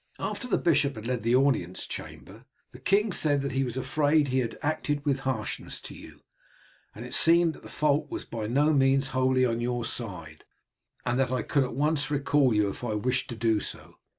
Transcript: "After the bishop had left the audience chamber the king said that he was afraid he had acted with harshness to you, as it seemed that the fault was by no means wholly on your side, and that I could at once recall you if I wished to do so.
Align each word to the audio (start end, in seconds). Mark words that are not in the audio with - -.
"After 0.17 0.47
the 0.47 0.57
bishop 0.57 0.95
had 0.95 1.05
left 1.05 1.21
the 1.21 1.35
audience 1.35 1.85
chamber 1.85 2.45
the 2.71 2.79
king 2.79 3.11
said 3.11 3.41
that 3.41 3.51
he 3.51 3.63
was 3.63 3.77
afraid 3.77 4.29
he 4.29 4.39
had 4.39 4.57
acted 4.63 5.05
with 5.05 5.19
harshness 5.29 5.79
to 5.81 5.93
you, 5.93 6.21
as 6.95 7.03
it 7.05 7.13
seemed 7.13 7.53
that 7.53 7.61
the 7.61 7.69
fault 7.69 8.09
was 8.09 8.25
by 8.25 8.47
no 8.47 8.73
means 8.73 9.09
wholly 9.09 9.45
on 9.45 9.61
your 9.61 9.85
side, 9.85 10.43
and 11.05 11.19
that 11.19 11.31
I 11.31 11.43
could 11.43 11.63
at 11.63 11.75
once 11.75 12.09
recall 12.09 12.51
you 12.51 12.67
if 12.69 12.83
I 12.83 12.95
wished 12.95 13.29
to 13.29 13.35
do 13.35 13.59
so. 13.59 13.93